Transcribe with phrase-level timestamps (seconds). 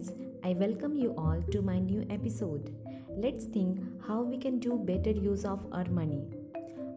[0.00, 0.12] guys,
[0.44, 2.74] I welcome you all to my new episode.
[3.08, 6.22] Let's think how we can do better use of our money.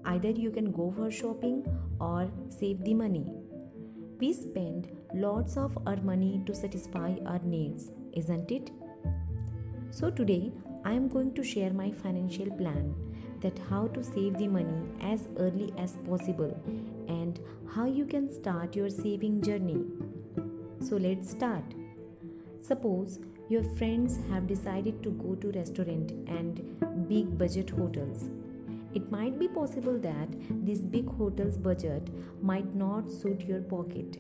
[0.06, 1.66] Either you can go for shopping
[2.00, 3.26] or save the money.
[4.20, 8.72] We spend lots of our money to satisfy our needs, isn't it?
[9.92, 10.52] So today
[10.86, 12.96] I am going to share my financial plan
[13.42, 16.56] that how to save the money as early as possible
[17.08, 17.40] and
[17.76, 19.84] how you can start your saving journey.
[20.80, 21.64] So let's start.
[22.64, 28.24] Suppose your friends have decided to go to restaurant and big budget hotels.
[28.94, 30.30] It might be possible that
[30.66, 32.08] this big hotel's budget
[32.42, 34.18] might not suit your pocket.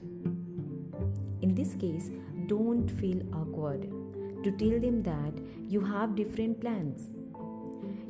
[1.41, 2.09] In this case,
[2.47, 3.89] don't feel awkward
[4.43, 5.33] to tell them that
[5.69, 7.07] you have different plans.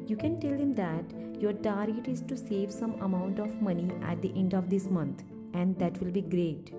[0.08, 1.06] You can tell them that
[1.40, 5.24] your target is to save some amount of money at the end of this month,
[5.54, 6.74] and that will be great.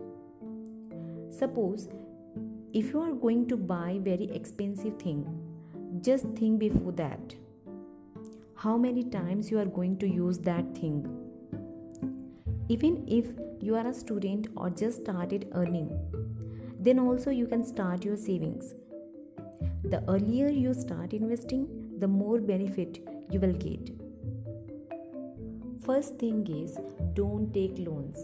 [1.31, 1.89] Suppose
[2.75, 5.25] if you are going to buy very expensive thing,
[6.01, 7.35] just think before that.
[8.57, 10.97] How many times you are going to use that thing?
[12.69, 13.27] Even if
[13.61, 15.89] you are a student or just started earning,
[16.81, 18.75] then also you can start your savings.
[19.85, 22.99] The earlier you start investing, the more benefit
[23.31, 23.91] you will get.
[25.87, 26.79] First thing is
[27.15, 28.19] don't take loans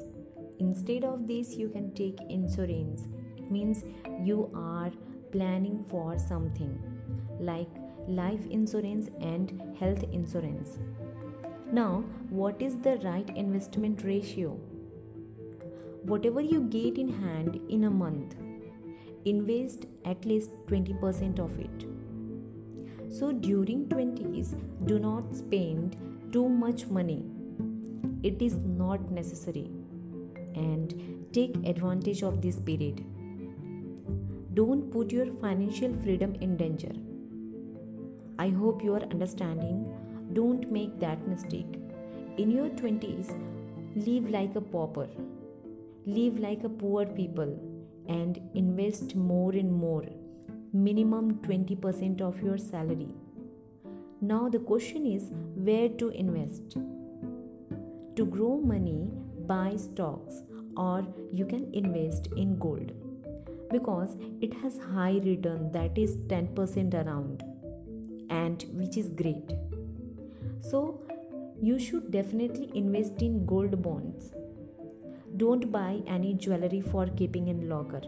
[0.61, 3.05] Instead of this, you can take insurance.
[3.51, 3.85] Means
[4.23, 4.93] you are
[5.33, 6.81] planning for something
[7.41, 7.69] like
[8.07, 10.79] life insurance and health insurance.
[11.73, 14.51] Now, what is the right investment ratio?
[16.03, 18.37] Whatever you get in hand in a month,
[19.25, 21.87] invest at least 20% of it.
[23.13, 24.55] So during 20s,
[24.87, 25.97] do not spend
[26.33, 27.25] too much money.
[28.23, 29.71] It is not necessary
[30.55, 33.05] and take advantage of this period.
[34.53, 36.93] Don't put your financial freedom in danger.
[38.37, 39.95] I hope you are understanding.
[40.33, 41.79] Don't make that mistake.
[42.37, 43.31] In your 20s,
[43.95, 45.09] live like a pauper.
[46.05, 47.57] Live like a poor people
[48.09, 50.05] and invest more and more,
[50.73, 53.15] minimum 20% of your salary.
[54.21, 56.77] Now, the question is where to invest.
[58.17, 59.13] To grow money,
[59.47, 60.43] buy stocks
[60.77, 62.91] or you can invest in gold
[63.71, 67.45] because it has high return that is 10% around
[68.31, 69.53] and which is great.
[70.61, 71.01] So
[71.61, 74.33] you should definitely invest in gold bonds.
[75.37, 78.03] Don't buy any jewelry for keeping in locker.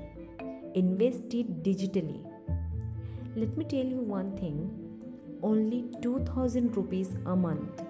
[0.74, 2.20] Invest it digitally.
[3.36, 4.58] Let me tell you one thing.
[5.42, 7.82] Only 2000 rupees a month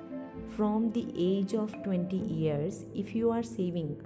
[0.56, 4.00] from the age of 20 years if you are saving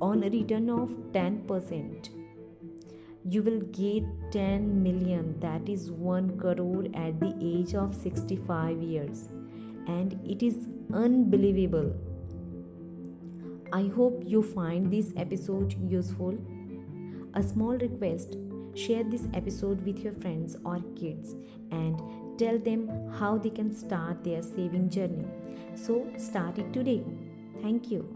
[0.00, 2.17] on a return of 10%
[3.30, 9.28] you will get 10 million that is 1 crore at the age of 65 years
[9.96, 10.58] and it is
[11.04, 11.90] unbelievable
[13.80, 16.38] i hope you find this episode useful
[17.42, 18.38] a small request
[18.74, 21.34] share this episode with your friends or kids
[21.70, 22.00] and
[22.38, 22.88] tell them
[23.18, 25.26] how they can start their saving journey.
[25.74, 27.04] So, start it today.
[27.60, 28.06] Thank you.